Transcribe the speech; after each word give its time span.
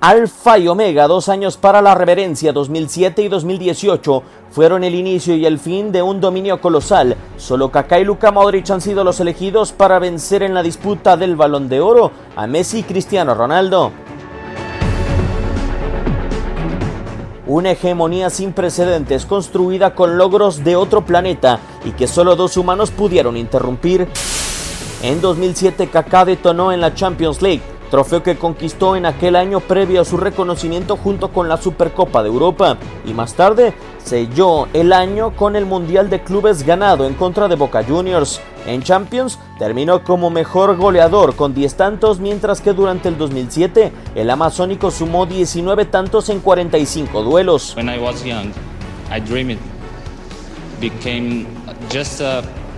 Alfa 0.00 0.58
y 0.58 0.68
Omega, 0.68 1.08
dos 1.08 1.28
años 1.28 1.56
para 1.56 1.82
la 1.82 1.92
reverencia 1.92 2.52
2007 2.52 3.22
y 3.22 3.28
2018, 3.28 4.22
fueron 4.48 4.84
el 4.84 4.94
inicio 4.94 5.34
y 5.34 5.44
el 5.44 5.58
fin 5.58 5.90
de 5.90 6.02
un 6.02 6.20
dominio 6.20 6.60
colosal. 6.60 7.16
Solo 7.36 7.72
Kaká 7.72 7.98
y 7.98 8.04
Luka 8.04 8.30
Modric 8.30 8.70
han 8.70 8.80
sido 8.80 9.02
los 9.02 9.18
elegidos 9.18 9.72
para 9.72 9.98
vencer 9.98 10.44
en 10.44 10.54
la 10.54 10.62
disputa 10.62 11.16
del 11.16 11.34
Balón 11.34 11.68
de 11.68 11.80
Oro 11.80 12.12
a 12.36 12.46
Messi 12.46 12.78
y 12.78 12.82
Cristiano 12.84 13.34
Ronaldo. 13.34 13.90
Una 17.48 17.72
hegemonía 17.72 18.30
sin 18.30 18.52
precedentes 18.52 19.26
construida 19.26 19.96
con 19.96 20.16
logros 20.16 20.62
de 20.62 20.76
otro 20.76 21.04
planeta 21.04 21.58
y 21.84 21.90
que 21.90 22.06
solo 22.06 22.36
dos 22.36 22.56
humanos 22.56 22.92
pudieron 22.92 23.36
interrumpir. 23.36 24.06
En 25.02 25.20
2007 25.20 25.88
Kaká 25.88 26.24
detonó 26.24 26.70
en 26.70 26.80
la 26.80 26.94
Champions 26.94 27.42
League 27.42 27.77
trofeo 27.88 28.22
que 28.22 28.36
conquistó 28.36 28.96
en 28.96 29.06
aquel 29.06 29.36
año 29.36 29.60
previo 29.60 30.00
a 30.00 30.04
su 30.04 30.16
reconocimiento 30.16 30.96
junto 30.96 31.32
con 31.32 31.48
la 31.48 31.56
Supercopa 31.56 32.22
de 32.22 32.28
Europa 32.28 32.76
y 33.04 33.12
más 33.12 33.34
tarde 33.34 33.74
selló 34.04 34.68
el 34.72 34.92
año 34.92 35.34
con 35.36 35.56
el 35.56 35.66
Mundial 35.66 36.10
de 36.10 36.22
Clubes 36.22 36.64
ganado 36.64 37.06
en 37.06 37.14
contra 37.14 37.48
de 37.48 37.56
Boca 37.56 37.84
Juniors. 37.84 38.40
En 38.66 38.82
Champions 38.82 39.38
terminó 39.58 40.04
como 40.04 40.30
mejor 40.30 40.76
goleador 40.76 41.36
con 41.36 41.54
10 41.54 41.74
tantos 41.74 42.20
mientras 42.20 42.60
que 42.60 42.72
durante 42.72 43.08
el 43.08 43.18
2007 43.18 43.92
el 44.14 44.30
amazónico 44.30 44.90
sumó 44.90 45.26
19 45.26 45.84
tantos 45.86 46.28
en 46.28 46.40
45 46.40 47.22
duelos. 47.22 47.74
When 47.76 47.88
I 47.88 47.98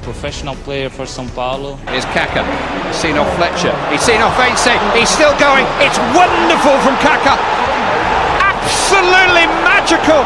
professional 0.00 0.56
player 0.64 0.90
for 0.90 1.06
São 1.06 1.26
Paulo. 1.34 1.78
Here's 1.88 2.04
Kaká. 2.06 2.44
He's 2.88 2.96
seen 2.96 3.16
off 3.18 3.28
Fletcher. 3.36 3.74
He's 3.90 4.02
seen 4.02 4.20
off 4.22 4.38
Ainsley. 4.38 4.78
He's 4.98 5.08
still 5.08 5.32
going. 5.38 5.66
It's 5.80 5.98
wonderful 6.14 6.76
from 6.84 6.96
Kaká. 6.96 7.38
Absolutely 8.40 9.46
magical. 9.64 10.24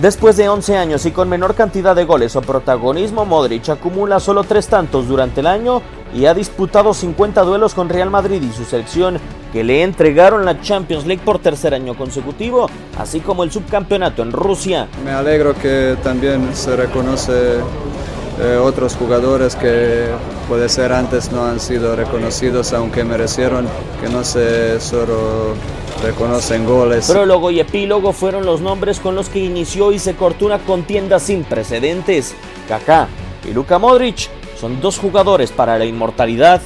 Después 0.00 0.38
de 0.38 0.48
11 0.48 0.78
años 0.78 1.04
y 1.04 1.10
con 1.10 1.28
menor 1.28 1.54
cantidad 1.54 1.94
de 1.94 2.04
goles 2.04 2.34
o 2.34 2.40
protagonismo, 2.40 3.26
Modric 3.26 3.68
acumula 3.68 4.18
solo 4.18 4.44
3 4.44 4.66
tantos 4.66 5.06
durante 5.06 5.40
el 5.40 5.46
año 5.46 5.82
y 6.14 6.24
ha 6.24 6.32
disputado 6.32 6.94
50 6.94 7.42
duelos 7.42 7.74
con 7.74 7.90
Real 7.90 8.08
Madrid 8.08 8.40
y 8.42 8.50
su 8.50 8.64
selección, 8.64 9.18
que 9.52 9.62
le 9.62 9.82
entregaron 9.82 10.46
la 10.46 10.58
Champions 10.62 11.04
League 11.04 11.22
por 11.22 11.38
tercer 11.38 11.74
año 11.74 11.94
consecutivo, 11.94 12.70
así 12.98 13.20
como 13.20 13.44
el 13.44 13.52
subcampeonato 13.52 14.22
en 14.22 14.32
Rusia. 14.32 14.88
Me 15.04 15.10
alegro 15.10 15.54
que 15.54 15.98
también 16.02 16.56
se 16.56 16.76
reconoce 16.76 17.60
eh, 18.40 18.56
otros 18.56 18.96
jugadores 18.96 19.54
que 19.54 20.06
puede 20.48 20.68
ser 20.68 20.92
antes 20.92 21.30
no 21.30 21.44
han 21.44 21.60
sido 21.60 21.94
reconocidos 21.94 22.72
aunque 22.72 23.04
merecieron 23.04 23.68
que 24.00 24.08
no 24.08 24.24
se 24.24 24.80
solo 24.80 25.54
reconocen 26.02 26.64
goles. 26.64 27.10
Prólogo 27.10 27.50
y 27.50 27.60
epílogo 27.60 28.12
fueron 28.12 28.46
los 28.46 28.60
nombres 28.60 28.98
con 28.98 29.14
los 29.14 29.28
que 29.28 29.40
inició 29.40 29.92
y 29.92 29.98
se 29.98 30.14
cortó 30.14 30.46
una 30.46 30.58
contienda 30.58 31.18
sin 31.18 31.44
precedentes. 31.44 32.34
Kaká 32.68 33.08
y 33.48 33.52
Luka 33.52 33.78
Modric 33.78 34.30
son 34.58 34.80
dos 34.80 34.98
jugadores 34.98 35.52
para 35.52 35.78
la 35.78 35.84
inmortalidad. 35.84 36.60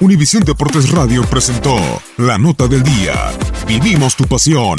Univisión 0.00 0.42
Deportes 0.42 0.90
Radio 0.90 1.22
presentó 1.22 1.76
la 2.18 2.36
nota 2.38 2.66
del 2.66 2.82
día. 2.82 3.14
Vivimos 3.66 4.16
tu 4.16 4.24
pasión. 4.24 4.78